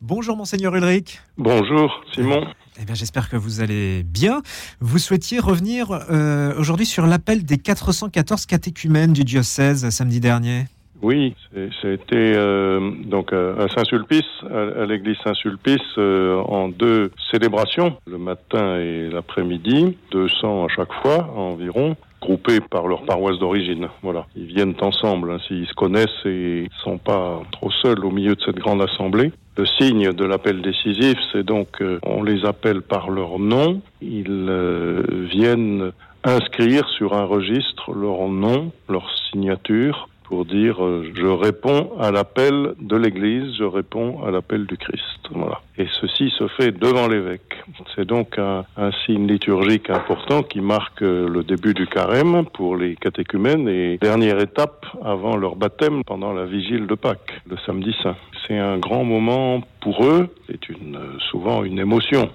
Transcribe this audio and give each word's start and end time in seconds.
Bonjour 0.00 0.36
monseigneur 0.36 0.76
Ulrich. 0.76 1.20
Bonjour 1.38 2.04
Simon. 2.12 2.46
Eh 2.80 2.84
bien, 2.84 2.94
j'espère 2.94 3.28
que 3.28 3.36
vous 3.36 3.60
allez 3.60 4.04
bien. 4.04 4.42
Vous 4.80 4.98
souhaitiez 4.98 5.40
revenir 5.40 5.90
euh, 5.90 6.54
aujourd'hui 6.56 6.86
sur 6.86 7.04
l'appel 7.04 7.44
des 7.44 7.58
414 7.58 8.46
catéchumènes 8.46 9.12
du 9.12 9.24
diocèse 9.24 9.88
samedi 9.90 10.20
dernier. 10.20 10.66
Oui, 11.02 11.34
c'était 11.82 12.32
euh, 12.36 12.92
donc 13.06 13.32
à 13.32 13.66
Saint-Sulpice, 13.74 14.22
à, 14.48 14.86
l'église 14.86 15.16
Saint-Sulpice, 15.24 15.80
euh, 15.98 16.40
en 16.42 16.68
deux 16.68 17.10
célébrations, 17.32 17.96
le 18.06 18.18
matin 18.18 18.78
et 18.78 19.08
l'après-midi, 19.10 19.96
200 20.12 20.64
à 20.64 20.68
chaque 20.68 20.92
fois 21.02 21.32
environ, 21.36 21.96
groupés 22.20 22.60
par 22.60 22.86
leur 22.86 23.04
paroisse 23.04 23.38
d'origine. 23.38 23.88
Voilà, 24.02 24.26
ils 24.36 24.46
viennent 24.46 24.74
ensemble, 24.80 25.32
hein, 25.32 25.38
s'ils 25.46 25.66
se 25.66 25.74
connaissent 25.74 26.24
et 26.24 26.64
ils 26.64 26.82
sont 26.82 26.98
pas 26.98 27.40
trop 27.52 27.70
seuls 27.70 28.04
au 28.04 28.10
milieu 28.10 28.34
de 28.34 28.40
cette 28.42 28.58
grande 28.58 28.82
assemblée. 28.82 29.32
Le 29.56 29.66
signe 29.66 30.12
de 30.12 30.24
l'appel 30.24 30.62
décisif, 30.62 31.18
c'est 31.32 31.42
donc 31.42 31.80
euh, 31.80 31.98
on 32.04 32.22
les 32.22 32.44
appelle 32.44 32.82
par 32.82 33.10
leur 33.10 33.38
nom, 33.38 33.80
ils 34.00 34.46
euh, 34.48 35.02
viennent 35.32 35.90
inscrire 36.24 36.88
sur 36.90 37.14
un 37.14 37.24
registre 37.24 37.92
leur 37.92 38.28
nom, 38.28 38.70
leur 38.88 39.10
signature, 39.30 40.08
pour 40.28 40.44
dire 40.44 40.84
euh, 40.84 41.10
je 41.16 41.26
réponds 41.26 41.90
à 41.98 42.10
l'appel 42.10 42.74
de 42.78 42.96
l'Église, 42.96 43.54
je 43.58 43.64
réponds 43.64 44.22
à 44.24 44.30
l'appel 44.30 44.66
du 44.66 44.76
Christ. 44.76 45.20
Voilà. 45.30 45.62
Et 45.78 45.86
ceci 46.00 46.30
se 46.38 46.46
fait 46.48 46.70
devant 46.70 47.08
l'évêque. 47.08 47.64
C'est 47.96 48.04
donc 48.04 48.38
un, 48.38 48.64
un, 48.76 48.90
signe 49.06 49.26
liturgique 49.26 49.88
important 49.88 50.42
qui 50.42 50.60
marque 50.60 51.02
euh, 51.02 51.28
le 51.28 51.42
début 51.42 51.72
du 51.72 51.86
carême 51.86 52.44
pour 52.52 52.76
les 52.76 52.94
catéchumènes 52.96 53.68
et 53.68 53.96
dernière 53.98 54.38
étape 54.38 54.84
avant 55.02 55.36
leur 55.36 55.56
baptême 55.56 56.04
pendant 56.04 56.32
la 56.34 56.44
vigile 56.44 56.86
de 56.86 56.94
Pâques, 56.94 57.40
le 57.48 57.56
samedi 57.64 57.94
saint. 58.02 58.16
C'est 58.46 58.58
un 58.58 58.78
grand 58.78 59.04
moment 59.04 59.62
pour 59.80 60.04
eux, 60.04 60.28
c'est 60.46 60.68
une, 60.68 60.96
euh, 60.96 61.18
souvent 61.30 61.64
une 61.64 61.78
émotion. 61.78 62.30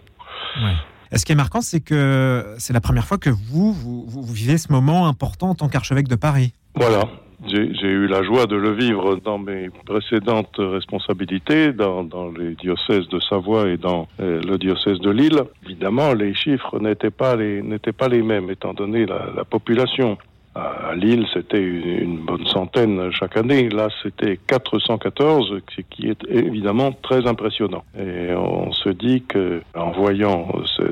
Ouais. 0.57 1.17
ce 1.17 1.25
qui 1.25 1.31
est 1.31 1.35
marquant, 1.35 1.61
c'est 1.61 1.81
que 1.81 2.55
c'est 2.57 2.73
la 2.73 2.81
première 2.81 3.05
fois 3.05 3.19
que 3.19 3.29
vous, 3.29 3.71
vous, 3.71 4.05
vous 4.07 4.33
vivez 4.33 4.57
ce 4.57 4.71
moment 4.71 5.07
important 5.07 5.49
en 5.49 5.55
tant 5.55 5.69
qu'archevêque 5.69 6.07
de 6.07 6.15
Paris. 6.15 6.53
Voilà, 6.75 7.07
j'ai 7.53 7.87
eu 7.87 8.07
la 8.07 8.23
joie 8.23 8.47
de 8.47 8.55
le 8.55 8.71
vivre 8.71 9.17
dans 9.17 9.37
mes 9.37 9.69
précédentes 9.85 10.55
responsabilités, 10.57 11.71
dans, 11.71 12.31
les 12.37 12.55
diocèses 12.55 13.07
de 13.09 13.19
Savoie 13.19 13.69
et 13.69 13.77
dans 13.77 14.07
euh, 14.19 14.41
le 14.41 14.57
diocèse 14.57 14.99
de 14.99 15.11
Lille. 15.11 15.41
Évidemment, 15.65 16.13
les 16.13 16.33
chiffres 16.33 16.79
n'étaient 16.79 17.11
pas 17.11 17.35
les 17.35 17.61
mêmes, 18.21 18.49
étant 18.49 18.73
donné 18.73 19.05
la 19.05 19.45
population. 19.45 20.17
À 20.55 20.93
Lille, 20.95 21.25
c'était 21.33 21.61
une, 21.61 22.17
bonne 22.17 22.45
centaine 22.45 23.11
chaque 23.11 23.37
année. 23.37 23.69
Là, 23.69 23.87
c'était 24.03 24.37
414, 24.47 25.61
ce 25.75 25.81
qui 25.81 26.07
est 26.07 26.23
évidemment 26.29 26.91
très 26.91 27.25
impressionnant. 27.25 27.83
Et 27.97 28.33
on 28.35 28.71
se 28.71 28.89
dit 28.89 29.23
que, 29.23 29.61
en 29.75 29.91
voyant 29.91 30.47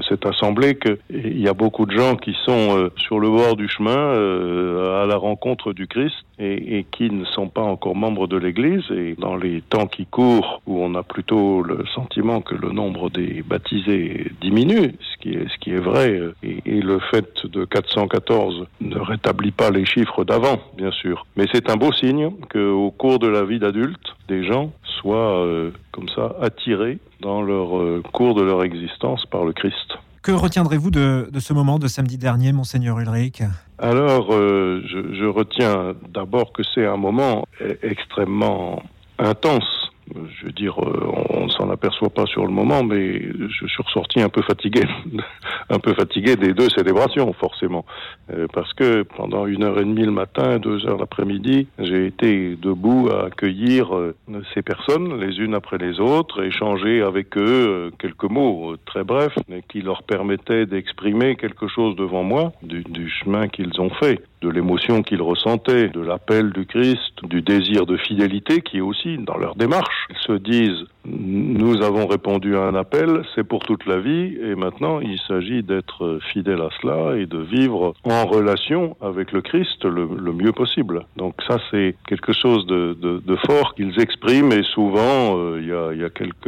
cette 0.10 0.26
assemblée, 0.26 0.80
qu'il 0.80 1.40
y 1.40 1.48
a 1.48 1.54
beaucoup 1.54 1.86
de 1.86 1.96
gens 1.96 2.16
qui 2.16 2.36
sont 2.44 2.78
euh, 2.78 2.92
sur 2.98 3.20
le 3.20 3.30
bord 3.30 3.56
du 3.56 3.68
chemin 3.68 3.98
euh, 3.98 5.04
à 5.04 5.06
la 5.06 5.18
rencontre 5.18 5.74
du 5.74 5.88
Christ 5.88 6.16
et, 6.40 6.86
qui 6.92 7.12
ne 7.12 7.26
sont 7.26 7.48
pas 7.48 7.62
encore 7.62 7.96
membres 7.96 8.28
de 8.28 8.38
l'Église. 8.38 8.84
Et 8.92 9.16
dans 9.20 9.36
les 9.36 9.62
temps 9.62 9.86
qui 9.86 10.08
courent, 10.08 10.62
où 10.66 10.84
on 10.84 10.96
a 10.96 11.04
plutôt 11.04 11.62
le 11.62 11.86
sentiment 11.94 12.42
que 12.42 12.56
le 12.56 12.72
nombre 12.72 13.12
des 13.12 13.44
baptisés 13.44 14.32
diminue, 14.42 14.96
ce 15.00 15.18
qui 15.22 15.34
est, 15.36 15.48
ce 15.48 15.58
qui 15.60 15.72
est 15.72 15.80
vrai, 15.80 16.20
et, 16.42 16.62
et 16.66 16.82
le 16.82 17.00
fait 17.00 17.46
de 17.46 17.66
414 17.66 18.66
ne 18.82 18.98
rétablit 18.98 19.51
pas 19.52 19.70
les 19.70 19.86
chiffres 19.86 20.24
d'avant, 20.24 20.60
bien 20.78 20.92
sûr. 20.92 21.26
Mais 21.36 21.46
c'est 21.54 21.70
un 21.70 21.76
beau 21.76 21.92
signe 21.94 22.32
qu'au 22.52 22.92
cours 22.92 23.20
de 23.20 23.28
la 23.28 23.44
vie 23.44 23.60
d'adulte, 23.60 24.16
des 24.28 24.44
gens 24.44 24.72
soient 24.84 25.46
euh, 25.46 25.72
comme 25.92 26.10
ça 26.10 26.36
attirés 26.42 27.00
dans 27.20 27.42
leur 27.42 27.78
euh, 27.78 28.02
cours 28.14 28.36
de 28.36 28.44
leur 28.44 28.64
existence 28.64 29.26
par 29.26 29.44
le 29.44 29.54
Christ. 29.54 29.98
Que 30.22 30.32
retiendrez-vous 30.32 30.92
de, 30.92 31.30
de, 31.32 31.40
ce 31.40 31.54
moment 31.54 31.80
de 31.80 31.88
samedi 31.88 32.18
dernier, 32.18 32.54
monseigneur 32.54 33.00
Ulrich? 33.00 33.42
Alors, 33.80 34.28
euh, 34.32 34.84
je, 34.86 35.16
je 35.16 35.26
retiens 35.26 35.94
d'abord 36.10 36.54
que 36.54 36.62
c'est 36.76 36.86
un 36.86 36.98
moment 36.98 37.46
extrêmement 37.82 38.84
intense 39.18 39.81
je 40.14 40.46
veux 40.46 40.52
dire, 40.52 40.78
euh, 40.80 41.12
on 41.30 41.46
ne 41.46 41.50
s'en 41.50 41.70
aperçoit 41.70 42.10
pas 42.10 42.26
sur 42.26 42.46
le 42.46 42.52
moment, 42.52 42.84
mais 42.84 43.22
je 43.22 43.68
suis 43.68 43.84
ressorti 43.84 44.22
un 44.22 44.30
peu 44.30 44.42
fatigué, 44.42 44.84
un 45.70 45.80
peu 45.80 45.94
fatigué 45.94 46.36
des 46.36 46.54
deux 46.54 46.70
célébrations, 46.70 47.32
forcément, 47.34 47.86
euh, 48.34 48.48
parce 48.54 48.74
que 48.74 49.04
pendant 49.04 49.46
une 49.46 49.64
heure 49.64 49.80
et 49.80 49.86
demie 49.86 50.06
le 50.06 50.12
matin, 50.12 50.60
deux 50.60 50.86
heures 50.88 50.98
l'après-midi, 50.98 51.68
j'ai 51.80 52.06
été 52.06 52.56
debout 52.56 53.10
à 53.12 53.26
accueillir 53.26 53.96
euh, 53.96 54.16
ces 54.54 54.62
personnes, 54.62 55.20
les 55.20 55.38
unes 55.38 55.56
après 55.56 55.78
les 55.78 56.00
autres, 56.00 56.44
échanger 56.44 57.02
avec 57.02 57.38
eux 57.38 57.92
quelques 58.00 58.30
mots 58.30 58.76
très 58.86 59.04
brefs, 59.04 59.38
mais 59.50 59.64
qui 59.68 59.82
leur 59.82 60.04
permettaient 60.04 60.66
d'exprimer 60.66 61.36
quelque 61.36 61.68
chose 61.68 61.96
devant 61.96 62.24
moi 62.24 62.52
du, 62.64 62.84
du 62.84 63.10
chemin 63.10 63.48
qu'ils 63.48 63.80
ont 63.80 63.90
fait 63.90 64.22
de 64.42 64.50
l'émotion 64.50 65.04
qu'ils 65.04 65.22
ressentaient, 65.22 65.90
de 65.90 66.02
l'appel 66.02 66.52
du 66.52 66.66
Christ, 66.66 67.14
du 67.24 67.42
désir 67.42 67.86
de 67.86 67.98
fidélité 67.98 68.62
qui 68.62 68.78
est 68.78 68.82
aussi 68.82 69.18
dans 69.18 69.38
leur 69.38 69.56
démarche. 69.56 70.08
Ils 70.10 70.28
se 70.28 70.34
disent 70.34 70.86
nous 71.06 71.82
avons 71.82 72.06
répondu 72.06 72.56
à 72.56 72.62
un 72.62 72.76
appel, 72.76 73.24
c'est 73.34 73.44
pour 73.44 73.64
toute 73.64 73.86
la 73.88 74.00
vie, 74.00 74.38
et 74.40 74.56
maintenant 74.56 75.00
il 75.00 75.20
s'agit 75.28 75.64
d'être 75.64 76.20
fidèle 76.32 76.62
à 76.62 76.70
cela 76.80 77.18
et 77.18 77.26
de 77.26 77.40
vivre 77.40 77.94
en 78.04 78.26
relation 78.26 78.96
avec 79.02 79.32
le 79.32 79.42
Christ 79.42 79.84
le, 79.86 80.08
mieux 80.32 80.52
possible. 80.52 81.06
Donc 81.18 81.36
ça 81.48 81.58
c'est 81.72 81.96
quelque 82.08 82.34
chose 82.34 82.68
de, 82.68 83.36
fort 83.48 83.74
qu'ils 83.74 84.00
expriment, 84.00 84.52
et 84.52 84.64
souvent 84.64 85.38
euh, 85.38 85.60
il 85.60 86.00
y, 86.00 86.04
a 86.04 86.10
quelques 86.10 86.48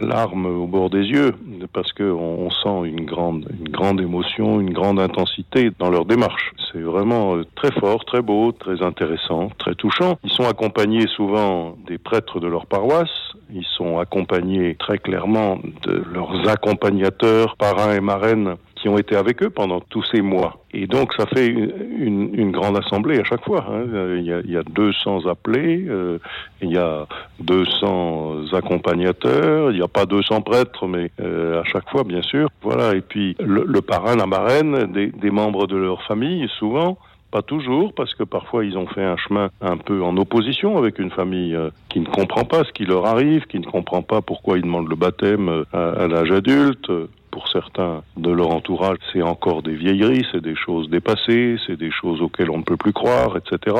larmes 0.00 0.46
au 0.46 0.66
bord 0.66 0.90
des 0.90 1.04
yeux, 1.04 1.32
parce 1.72 1.92
qu'on 1.92 2.04
on 2.04 2.50
sent 2.50 2.90
une 2.90 3.06
grande, 3.06 3.48
une 3.58 3.70
grande 3.70 4.00
émotion, 4.00 4.60
une 4.60 4.72
grande 4.72 5.00
intensité 5.00 5.70
dans 5.78 5.88
leur 5.88 6.04
démarche. 6.04 6.52
Vraiment 6.86 7.36
euh, 7.36 7.44
très 7.54 7.70
fort, 7.72 8.04
très 8.04 8.22
beau, 8.22 8.52
très 8.52 8.82
intéressant, 8.82 9.50
très 9.58 9.74
touchant. 9.74 10.18
Ils 10.24 10.30
sont 10.30 10.48
accompagnés 10.48 11.06
souvent 11.08 11.76
des 11.86 11.98
prêtres 11.98 12.40
de 12.40 12.46
leur 12.46 12.66
paroisse, 12.66 13.34
ils 13.52 13.66
sont 13.76 13.98
accompagnés 13.98 14.74
très 14.76 14.98
clairement 14.98 15.58
de 15.82 16.02
leurs 16.12 16.48
accompagnateurs, 16.48 17.56
parrains 17.56 17.94
et 17.94 18.00
marraines 18.00 18.56
qui 18.76 18.88
ont 18.88 18.98
été 18.98 19.16
avec 19.16 19.42
eux 19.42 19.50
pendant 19.50 19.80
tous 19.80 20.04
ces 20.12 20.20
mois. 20.20 20.64
Et 20.72 20.86
donc 20.86 21.12
ça 21.14 21.26
fait 21.26 21.46
une, 21.48 22.52
grande 22.52 22.76
assemblée 22.78 23.18
à 23.18 23.24
chaque 23.24 23.44
fois. 23.44 23.66
Hein. 23.68 23.84
Il, 24.18 24.24
y 24.24 24.32
a, 24.32 24.40
il 24.40 24.50
y 24.50 24.56
a 24.56 24.62
200 24.62 25.26
appelés, 25.26 25.84
euh, 25.88 26.18
il 26.62 26.70
y 26.70 26.78
a 26.78 27.06
200 27.40 28.52
accompagnateurs, 28.52 29.70
il 29.70 29.78
n'y 29.78 29.82
a 29.82 29.88
pas 29.88 30.06
200 30.06 30.42
prêtres, 30.42 30.86
mais 30.86 31.10
euh, 31.20 31.60
à 31.60 31.64
chaque 31.64 31.88
fois, 31.90 32.04
bien 32.04 32.22
sûr. 32.22 32.48
Voilà. 32.62 32.94
Et 32.94 33.00
puis 33.00 33.36
le, 33.40 33.80
parrain, 33.80 34.16
la 34.16 34.26
marraine, 34.26 34.92
des 34.92 35.30
membres 35.30 35.66
de 35.66 35.76
leur 35.76 36.02
famille, 36.02 36.48
souvent, 36.58 36.98
pas 37.30 37.42
toujours, 37.42 37.92
parce 37.94 38.14
que 38.14 38.22
parfois 38.22 38.64
ils 38.64 38.76
ont 38.78 38.86
fait 38.86 39.04
un 39.04 39.16
chemin 39.16 39.50
un 39.60 39.76
peu 39.76 40.02
en 40.02 40.16
opposition 40.16 40.78
avec 40.78 40.98
une 40.98 41.10
famille 41.10 41.54
euh, 41.54 41.70
qui 41.88 42.00
ne 42.00 42.06
comprend 42.06 42.44
pas 42.44 42.64
ce 42.64 42.72
qui 42.72 42.84
leur 42.84 43.06
arrive, 43.06 43.46
qui 43.46 43.58
ne 43.58 43.66
comprend 43.66 44.02
pas 44.02 44.22
pourquoi 44.22 44.58
ils 44.58 44.62
demandent 44.62 44.88
le 44.88 44.96
baptême 44.96 45.48
euh, 45.48 45.64
à, 45.72 46.06
l'âge 46.06 46.30
adulte. 46.30 46.90
Pour 47.30 47.48
certains 47.48 48.02
de 48.16 48.30
leur 48.30 48.48
entourage, 48.48 48.96
c'est 49.12 49.20
encore 49.20 49.62
des 49.62 49.74
vieilleries, 49.74 50.24
c'est 50.32 50.40
des 50.40 50.56
choses 50.56 50.88
dépassées, 50.88 51.56
c'est 51.66 51.76
des 51.76 51.90
choses 51.90 52.22
auxquelles 52.22 52.50
on 52.50 52.58
ne 52.58 52.62
peut 52.62 52.78
plus 52.78 52.94
croire, 52.94 53.36
etc. 53.36 53.76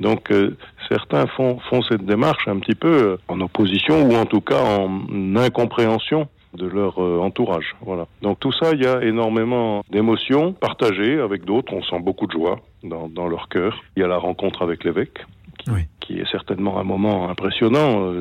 Donc 0.00 0.30
euh, 0.30 0.54
certains 0.86 1.26
font, 1.26 1.58
cette 1.88 2.04
démarche 2.04 2.46
un 2.46 2.58
petit 2.58 2.74
peu 2.74 3.16
en 3.28 3.40
opposition 3.40 4.02
ou 4.02 4.14
en 4.16 4.26
tout 4.26 4.42
cas 4.42 4.62
en 4.62 5.34
incompréhension 5.36 6.28
de 6.54 6.66
leur 6.66 7.02
euh, 7.02 7.18
entourage. 7.18 7.76
Voilà. 7.82 8.06
Donc 8.22 8.40
tout 8.40 8.52
ça, 8.52 8.72
il 8.72 8.82
y 8.82 8.86
a 8.86 9.02
énormément 9.02 9.82
d'émotions 9.90 10.52
partagées 10.52 11.20
avec 11.20 11.44
d'autres. 11.44 11.72
On 11.72 11.82
sent 11.82 12.00
beaucoup 12.00 12.26
de 12.26 12.32
joie 12.32 12.60
dans, 12.82 13.08
dans 13.08 13.28
leur 13.28 13.48
cœur. 13.48 13.82
Il 13.96 14.00
y 14.00 14.04
a 14.04 14.08
la 14.08 14.18
rencontre 14.18 14.62
avec 14.62 14.84
l'évêque. 14.84 15.18
Qui, 15.58 15.70
oui. 15.70 15.80
qui 16.00 16.18
est 16.18 16.30
certainement 16.30 16.78
un 16.78 16.84
moment 16.84 17.28
impressionnant. 17.28 18.14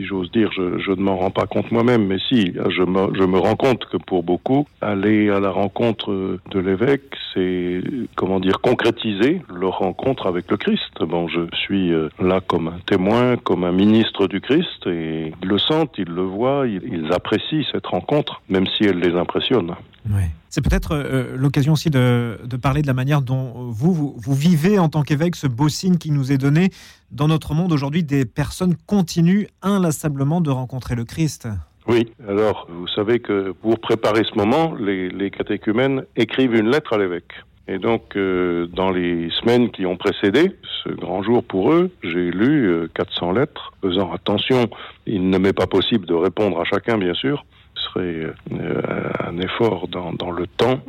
Si 0.00 0.06
j'ose 0.06 0.30
dire, 0.30 0.50
je, 0.52 0.92
ne 0.92 1.02
m'en 1.02 1.18
rends 1.18 1.30
pas 1.30 1.44
compte 1.44 1.70
moi-même, 1.70 2.06
mais 2.06 2.16
si, 2.26 2.54
je 2.54 2.82
me, 2.84 3.38
rends 3.38 3.54
compte 3.54 3.84
que 3.84 3.98
pour 3.98 4.22
beaucoup, 4.22 4.66
aller 4.80 5.28
à 5.28 5.40
la 5.40 5.50
rencontre 5.50 6.38
de 6.50 6.58
l'évêque, 6.58 7.14
c'est, 7.34 7.82
comment 8.16 8.40
dire, 8.40 8.62
concrétiser 8.62 9.42
leur 9.54 9.76
rencontre 9.80 10.26
avec 10.26 10.50
le 10.50 10.56
Christ. 10.56 11.02
Bon, 11.02 11.28
je 11.28 11.40
suis 11.54 11.92
euh, 11.92 12.08
là 12.18 12.40
comme 12.40 12.68
un 12.68 12.78
témoin, 12.86 13.36
comme 13.36 13.62
un 13.62 13.72
ministre 13.72 14.26
du 14.26 14.40
Christ, 14.40 14.86
et 14.86 15.34
ils 15.42 15.48
le 15.48 15.58
sentent, 15.58 15.98
ils 15.98 16.08
le 16.08 16.22
voient, 16.22 16.66
ils 16.66 17.12
apprécient 17.12 17.66
cette 17.70 17.86
rencontre, 17.86 18.40
même 18.48 18.66
si 18.68 18.84
elle 18.84 19.00
les 19.00 19.14
impressionne. 19.14 19.74
Oui. 20.08 20.22
C'est 20.48 20.62
peut-être 20.62 20.92
euh, 20.92 21.36
l'occasion 21.36 21.74
aussi 21.74 21.90
de, 21.90 22.40
de, 22.44 22.56
parler 22.56 22.82
de 22.82 22.86
la 22.86 22.94
manière 22.94 23.22
dont 23.22 23.70
vous, 23.70 23.92
vous, 23.92 24.14
vous 24.16 24.34
vivez 24.34 24.78
en 24.78 24.88
tant 24.88 25.02
qu'évêque 25.02 25.36
ce 25.36 25.46
beau 25.46 25.68
signe 25.68 25.98
qui 25.98 26.10
nous 26.10 26.32
est 26.32 26.38
donné 26.38 26.70
dans 27.10 27.28
notre 27.28 27.54
monde 27.54 27.72
aujourd'hui. 27.72 28.02
Des 28.02 28.24
personnes 28.24 28.76
continuent 28.86 29.46
inlassablement 29.62 30.40
de 30.40 30.50
rencontrer 30.50 30.94
le 30.94 31.04
Christ. 31.04 31.48
Oui, 31.86 32.12
alors 32.28 32.66
vous 32.70 32.88
savez 32.88 33.20
que 33.20 33.52
pour 33.52 33.78
préparer 33.78 34.22
ce 34.24 34.36
moment, 34.36 34.74
les, 34.74 35.08
les 35.08 35.30
catéchumènes 35.30 36.04
écrivent 36.16 36.54
une 36.54 36.70
lettre 36.70 36.94
à 36.94 36.98
l'évêque. 36.98 37.32
Et 37.70 37.78
donc, 37.78 38.16
euh, 38.16 38.66
dans 38.66 38.90
les 38.90 39.30
semaines 39.40 39.70
qui 39.70 39.86
ont 39.86 39.96
précédé 39.96 40.56
ce 40.82 40.88
grand 40.88 41.22
jour 41.22 41.44
pour 41.44 41.72
eux, 41.72 41.90
j'ai 42.02 42.32
lu 42.32 42.88
400 42.94 43.30
euh, 43.30 43.40
lettres, 43.40 43.72
faisant 43.80 44.12
attention, 44.12 44.68
il 45.06 45.30
ne 45.30 45.38
m'est 45.38 45.52
pas 45.52 45.68
possible 45.68 46.04
de 46.04 46.14
répondre 46.14 46.60
à 46.60 46.64
chacun, 46.64 46.98
bien 46.98 47.14
sûr. 47.14 47.44
Serait 47.92 48.32
euh, 48.52 48.82
un 49.26 49.38
effort 49.38 49.88
dans, 49.88 50.30
le 50.30 50.46
temps 50.46 50.80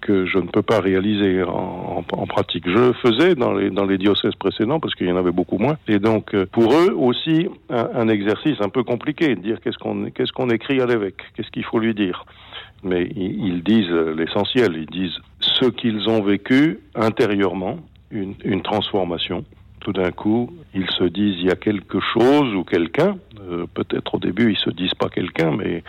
que 0.00 0.26
je 0.26 0.38
ne 0.38 0.48
peux 0.48 0.62
pas 0.62 0.80
réaliser 0.80 1.42
en, 1.42 2.02
pratique. 2.26 2.64
Je 2.66 2.72
le 2.72 2.92
faisais 2.94 3.34
dans 3.34 3.52
les, 3.52 3.70
dans 3.70 3.86
diocèses 3.86 4.34
précédents 4.36 4.80
parce 4.80 4.94
qu'il 4.94 5.08
y 5.08 5.12
en 5.12 5.16
avait 5.16 5.32
beaucoup 5.32 5.58
moins. 5.58 5.76
Et 5.88 5.98
donc, 5.98 6.34
pour 6.46 6.72
eux 6.72 6.94
aussi, 6.96 7.48
un, 7.68 8.08
exercice 8.08 8.60
un 8.60 8.68
peu 8.68 8.82
compliqué 8.84 9.36
dire 9.36 9.58
qu'est-ce 9.60 10.32
qu'on 10.32 10.48
écrit 10.50 10.80
à 10.80 10.86
l'évêque, 10.86 11.22
qu'est-ce 11.34 11.50
qu'il 11.50 11.64
faut 11.64 11.78
lui 11.78 11.94
dire? 11.94 12.24
Mais 12.82 13.10
ils 13.14 13.62
disent 13.62 13.90
l'essentiel, 13.90 14.76
ils 14.76 14.86
disent 14.86 15.18
ce 15.40 15.66
qu'ils 15.66 16.08
ont 16.08 16.22
vécu 16.22 16.78
intérieurement, 16.94 17.76
une 18.10 18.62
transformation. 18.62 19.44
Tout 19.80 19.92
d'un 19.92 20.10
coup, 20.10 20.50
ils 20.74 20.90
se 20.90 21.04
disent 21.04 21.36
il 21.38 21.46
y 21.46 21.50
a 21.50 21.56
quelque 21.56 22.00
chose 22.00 22.54
ou 22.54 22.64
quelqu'un. 22.64 23.16
Euh, 23.50 23.66
peut-être 23.72 24.14
au 24.14 24.18
début 24.18 24.52
ils 24.52 24.58
se 24.58 24.70
disent 24.70 24.94
pas 24.94 25.08
quelqu'un, 25.08 25.52
mais 25.56 25.82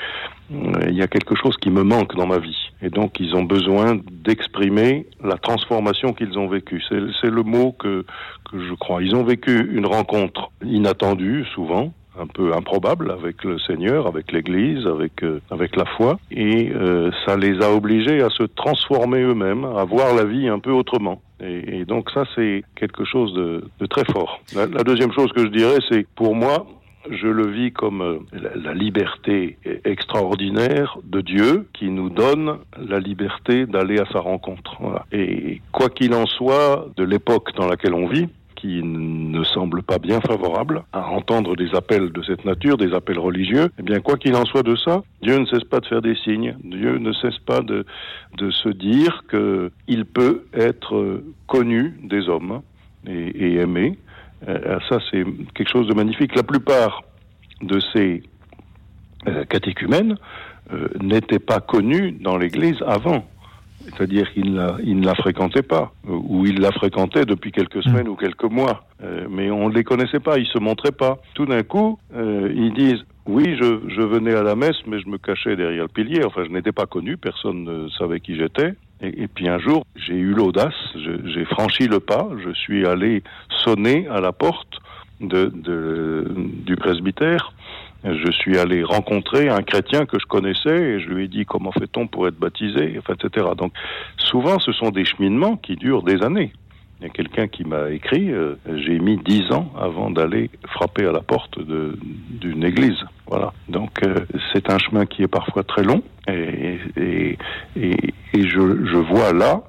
euh, 0.54 0.88
il 0.90 0.96
y 0.96 1.02
a 1.02 1.08
quelque 1.08 1.36
chose 1.36 1.56
qui 1.58 1.70
me 1.70 1.84
manque 1.84 2.16
dans 2.16 2.28
ma 2.28 2.40
vie. 2.40 2.58
Et 2.82 2.90
donc 2.90 3.20
ils 3.20 3.36
ont 3.36 3.44
besoin 3.44 4.00
d'exprimer 4.10 5.06
la 5.24 5.38
transformation 5.38 6.14
qu'ils 6.14 6.40
ont 6.40 6.48
vécue. 6.48 6.82
C'est 6.90 7.30
le 7.30 7.44
mot 7.44 7.74
que, 7.74 8.06
que 8.50 8.60
je 8.60 8.74
crois. 8.74 9.04
Ils 9.04 9.16
ont 9.16 9.24
vécu 9.24 9.70
une 9.74 9.86
rencontre 9.86 10.52
inattendue 10.64 11.46
souvent, 11.54 11.94
un 12.20 12.28
peu 12.28 12.54
improbable 12.54 13.12
avec 13.12 13.44
le 13.44 13.58
Seigneur, 13.60 14.08
avec 14.08 14.32
l'Église, 14.32 14.86
avec 14.86 15.24
euh, 15.24 15.42
avec 15.50 15.76
la 15.76 15.86
foi, 15.86 16.20
et 16.30 16.72
euh, 16.74 17.12
ça 17.26 17.38
les 17.38 17.62
a 17.62 17.72
obligés 17.72 18.22
à 18.22 18.30
se 18.30 18.44
transformer 18.44 19.22
eux-mêmes, 19.22 19.66
à 19.66 19.84
voir 19.86 20.14
la 20.14 20.26
vie 20.26 20.48
un 20.48 20.60
peu 20.60 20.72
autrement. 20.72 21.22
Et, 21.42 21.86
donc 21.86 22.12
ça, 22.12 22.24
c'est 22.36 22.64
quelque 22.76 23.04
chose 23.04 23.34
de, 23.34 23.64
très 23.88 24.06
fort. 24.06 24.42
La, 24.56 24.68
deuxième 24.68 25.12
chose 25.12 25.32
que 25.34 25.42
je 25.42 25.50
dirais, 25.50 25.80
c'est 25.90 26.06
pour 26.16 26.36
moi, 26.36 26.68
je 27.10 27.28
le 27.28 27.48
vis 27.48 27.72
comme 27.72 28.02
euh, 28.02 28.20
la, 28.56 28.74
liberté 28.74 29.58
extraordinaire 29.86 30.98
de 31.04 31.22
Dieu 31.22 31.68
qui 31.74 31.90
nous 31.90 32.10
donne 32.10 32.58
la 32.78 33.00
liberté 33.00 33.66
d'aller 33.66 34.00
à 34.00 34.06
sa 34.12 34.20
rencontre. 34.20 34.78
Et 35.12 35.62
quoi 35.72 35.90
qu'il 35.90 36.14
en 36.14 36.28
soit 36.28 36.88
de 36.96 37.04
l'époque 37.04 37.56
dans 37.56 37.68
laquelle 37.68 37.96
on 37.96 38.08
vit, 38.08 38.28
qui 38.62 38.84
ne 38.84 39.44
semble 39.44 39.82
pas 39.82 39.98
bien 39.98 40.22
favorable 40.22 40.84
à 40.94 41.10
entendre 41.10 41.56
des 41.56 41.74
appels 41.74 42.12
de 42.12 42.22
cette 42.22 42.46
nature, 42.46 42.78
des 42.78 42.94
appels 42.94 43.18
religieux, 43.18 43.70
eh 43.80 43.82
bien, 43.82 44.00
quoi 44.00 44.18
qu'il 44.18 44.36
en 44.36 44.46
soit 44.46 44.62
de 44.62 44.76
ça, 44.76 45.02
Dieu 45.24 45.36
ne 45.40 45.46
cesse 45.46 45.64
pas 45.64 45.80
de 45.80 45.88
faire 45.88 46.02
des 46.02 46.16
signes. 46.16 46.56
Dieu 46.64 47.00
ne 47.00 47.12
cesse 47.12 47.40
pas 47.40 47.62
de, 47.62 47.86
de 48.38 48.52
se 48.52 48.70
dire 48.70 49.24
qu'il 49.32 50.06
peut 50.06 50.46
être 50.54 51.24
connu 51.48 51.96
des 52.04 52.30
hommes 52.30 52.62
et, 53.08 53.56
aimé. 53.56 53.98
Euh, 54.48 54.80
ça, 54.90 55.00
c'est 55.10 55.24
quelque 55.56 55.70
chose 55.70 55.88
de 55.88 55.96
magnifique. 55.96 56.36
La 56.36 56.44
plupart 56.44 57.04
de 57.64 57.80
ces 57.94 58.22
euh, 59.28 59.44
catéchumènes 59.46 60.18
euh, 60.72 60.88
n'étaient 61.02 61.40
pas 61.40 61.62
connus 61.62 62.12
dans 62.12 62.38
l'Église 62.38 62.82
avant. 62.86 63.26
C'est-à-dire 63.86 64.32
qu'il 64.34 64.54
ne 64.54 65.06
la 65.06 65.16
fréquentait 65.16 65.62
pas, 65.62 65.92
ou 66.08 66.46
il 66.46 66.60
la 66.60 66.72
fréquentait 66.72 67.26
depuis 67.26 67.52
quelques 67.52 67.84
semaines 67.84 68.08
ou 68.08 68.16
quelques 68.16 68.44
mois, 68.44 68.84
euh, 69.04 69.28
mais 69.30 69.52
on 69.52 69.70
ne 69.70 69.74
les 69.74 69.84
connaissait 69.84 70.20
pas, 70.20 70.38
ils 70.38 70.48
se 70.48 70.60
montraient 70.60 70.92
pas. 70.92 71.18
Tout 71.34 71.46
d'un 71.46 71.64
coup, 71.64 72.00
euh, 72.16 72.52
ils 72.56 72.74
disent 72.74 73.04
oui, 73.28 73.56
je, 73.56 73.80
je, 73.88 74.02
venais 74.02 74.34
à 74.34 74.42
la 74.42 74.56
messe, 74.56 74.78
mais 74.88 75.00
je 75.00 75.08
me 75.08 75.18
cachais 75.18 75.56
derrière 75.56 75.84
le 75.84 75.90
pilier. 75.90 76.24
Enfin, 76.26 76.44
je 76.44 76.50
n'étais 76.50 76.72
pas 76.72 76.88
connu, 76.88 77.18
personne 77.18 77.64
ne 77.64 77.90
savait 77.90 78.20
qui 78.20 78.36
j'étais. 78.36 78.74
Et, 79.02 79.24
et, 79.24 79.28
puis 79.28 79.48
un 79.48 79.60
jour, 79.60 79.86
j'ai 79.96 80.16
eu 80.16 80.34
l'audace, 80.34 80.74
j'ai 80.96 81.46
franchi 81.46 81.88
le 81.88 82.00
pas, 82.00 82.28
je 82.44 82.52
suis 82.52 82.86
allé 82.86 83.24
sonner 83.64 84.08
à 84.08 84.22
la 84.22 84.32
porte 84.32 84.80
de, 85.20 85.52
de, 85.54 86.34
du 86.66 86.76
presbytère 86.76 87.54
je 88.04 88.32
suis 88.32 88.58
allé 88.58 88.84
rencontrer 88.84 89.50
un 89.50 89.62
chrétien 89.62 90.06
que 90.06 90.20
je 90.20 90.26
connaissais 90.26 90.76
et 90.76 91.00
je 91.00 91.08
lui 91.08 91.26
ai 91.26 91.28
dit 91.28 91.46
comment 91.46 91.72
fait-on 91.72 92.08
pour 92.08 92.28
être 92.28 92.40
baptisé, 92.40 92.98
etc. 92.98 93.48
Donc 93.58 93.74
souvent 94.18 94.60
ce 94.60 94.72
sont 94.72 94.90
des 94.90 95.06
cheminements 95.06 95.58
qui 95.58 95.76
durent 95.76 96.04
des 96.04 96.24
années. 96.24 96.52
Il 97.02 97.06
y 97.06 97.08
a 97.08 97.14
quelqu'un 97.14 97.48
qui 97.48 97.64
m'a 97.64 97.90
écrit, 97.90 98.32
euh, 98.32 98.54
j'ai 98.76 99.00
mis 99.00 99.18
dix 99.18 99.52
ans 99.52 99.74
avant 99.76 100.12
d'aller 100.12 100.52
frapper 100.68 101.08
à 101.08 101.12
la 101.12 101.22
porte 101.22 101.58
d'une 101.60 102.64
église. 102.64 102.98
Voilà. 103.26 103.54
Donc 103.70 104.04
euh, 104.04 104.20
c'est 104.54 104.70
un 104.70 104.78
chemin 104.78 105.08
qui 105.08 105.24
est 105.24 105.28
parfois 105.28 105.64
très 105.64 105.84
long 105.84 106.04
et, 106.28 107.38
je, 108.34 108.98
vois 108.98 109.34
là 109.34 109.64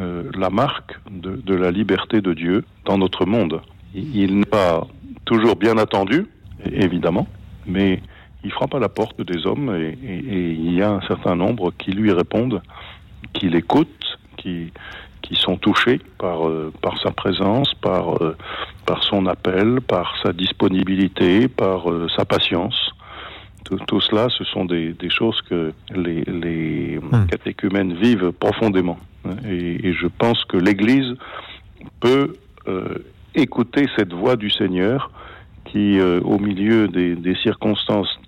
euh, 0.00 0.24
la 0.36 0.50
marque 0.50 0.98
de, 1.08 1.54
la 1.54 1.70
liberté 1.70 2.20
de 2.20 2.34
Dieu 2.34 2.64
dans 2.84 2.98
notre 2.98 3.26
monde. 3.26 3.60
Il 3.94 4.40
n'est 4.40 4.44
pas 4.44 4.88
toujours 5.24 5.54
bien 5.54 5.78
attendu, 5.78 6.26
évidemment, 6.72 7.28
mais 7.70 8.00
il 8.44 8.52
frappe 8.52 8.74
à 8.74 8.78
la 8.78 8.88
porte 8.88 9.20
des 9.20 9.46
hommes 9.46 9.74
et, 9.74 9.98
et, 10.02 10.18
et, 10.18 10.50
il 10.52 10.74
y 10.74 10.82
a 10.82 10.90
un 10.90 11.00
certain 11.02 11.36
nombre 11.36 11.72
qui 11.78 11.92
lui 11.92 12.12
répondent, 12.12 12.62
qui 13.32 13.48
l'écoutent, 13.48 14.18
qui, 14.36 14.72
qui 15.22 15.34
sont 15.34 15.56
touchés 15.56 16.00
par, 16.18 16.48
euh, 16.48 16.72
par 16.80 17.00
sa 17.02 17.10
présence, 17.10 17.72
par, 17.74 18.22
euh, 18.22 18.36
par 18.86 19.02
son 19.04 19.26
appel, 19.26 19.80
par 19.80 20.14
sa 20.22 20.32
disponibilité, 20.32 21.48
par 21.48 21.90
euh, 21.90 22.08
sa 22.16 22.24
patience. 22.24 22.90
Tout, 23.64 23.78
tout, 23.86 24.00
cela, 24.00 24.28
ce 24.30 24.44
sont 24.44 24.64
des, 24.64 24.92
des 24.94 25.10
choses 25.10 25.40
que 25.42 25.72
les, 25.94 26.22
les 26.24 26.98
hum. 26.98 27.26
catéchumènes 27.26 27.94
vivent 27.94 28.32
profondément. 28.32 28.98
Et, 29.46 29.88
et 29.88 29.92
je 29.92 30.06
pense 30.06 30.44
que 30.46 30.56
l'Église 30.56 31.14
peut 32.00 32.34
écouter 33.34 33.86
cette 33.96 34.12
voix 34.12 34.36
du 34.36 34.50
Seigneur 34.50 35.10
qui, 35.64 35.98
euh, 35.98 36.20
au 36.20 36.38
milieu 36.38 36.88
des, 36.88 37.14
des, 37.14 37.34
circonstances 37.36 38.18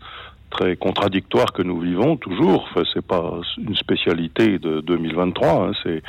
très 0.51 0.77
contradictoires 0.77 1.53
que 1.53 1.63
nous 1.63 1.81
vivons 1.81 2.17
toujours, 2.17 2.69
enfin, 2.71 2.83
c'est 2.93 3.05
pas 3.05 3.41
une 3.59 3.75
spécialité 3.75 4.59
de 4.59 4.81
2023, 4.81 5.49
hein, 5.49 5.73
c'est, 5.83 6.03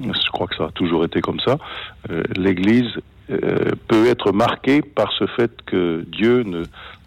je 0.00 0.30
crois 0.32 0.46
que 0.46 0.56
ça 0.56 0.64
a 0.64 0.70
toujours 0.70 1.04
été 1.04 1.20
comme 1.20 1.40
ça, 1.40 1.58
euh, 2.10 2.22
l'Église 2.36 2.92
euh, 3.30 3.72
peut 3.88 4.06
être 4.06 4.32
marquée 4.32 4.82
par 4.82 5.12
ce 5.12 5.26
fait 5.26 5.52
que 5.66 6.04
Dieu 6.10 6.42
ne, 6.42 6.64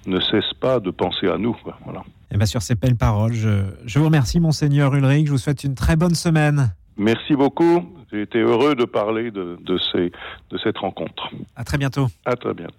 ne 0.08 0.20
cesse 0.20 0.54
pas 0.60 0.80
de 0.80 0.92
penser 0.92 1.28
à 1.28 1.38
nous. 1.38 1.54
Quoi, 1.54 1.78
voilà. 1.84 2.00
Et 2.30 2.36
eh 2.36 2.38
bien 2.38 2.46
sur 2.46 2.62
ces 2.62 2.76
belles 2.76 2.96
paroles, 2.98 3.34
je, 3.34 3.64
je 3.86 4.00
vous 4.00 4.06
remercie, 4.06 4.40
Monseigneur 4.40 4.94
Ulrich. 4.94 5.28
Je 5.28 5.32
vous 5.32 5.38
souhaite 5.38 5.64
une 5.64 5.76
très 5.76 5.96
bonne 5.96 6.16
semaine. 6.16 6.74
Merci 6.98 7.36
beaucoup. 7.36 7.86
J'ai 8.12 8.22
été 8.22 8.40
heureux 8.40 8.76
de 8.76 8.86
parler 8.86 9.32
de, 9.32 9.58
de, 9.62 9.78
ces, 9.92 10.12
de 10.50 10.58
cette 10.58 10.78
rencontre. 10.78 11.30
À 11.56 11.64
très 11.64 11.78
bientôt. 11.78 12.08
À 12.26 12.36
très 12.36 12.54
bientôt. 12.54 12.74